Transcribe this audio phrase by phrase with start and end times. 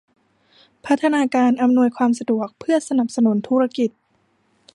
[0.85, 3.89] พัฒนาการอำนวยความสะดวกเพื่อสนับสนุนธุรกิจ